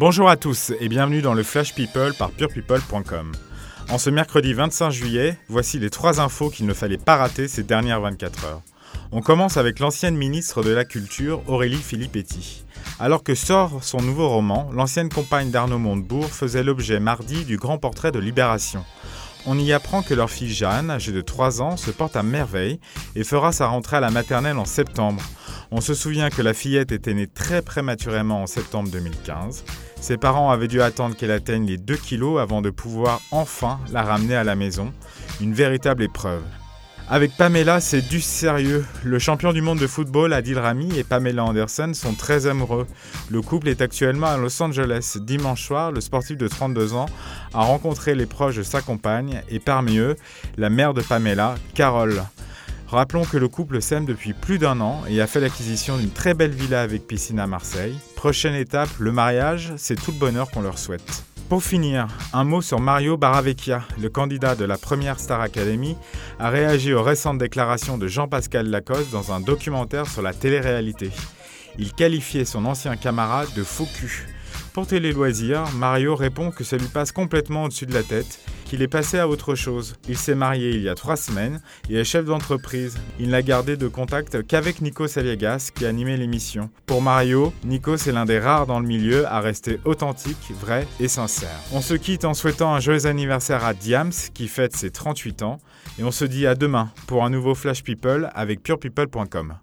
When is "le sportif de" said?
45.92-46.46